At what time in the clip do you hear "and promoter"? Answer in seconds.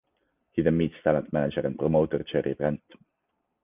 1.59-2.23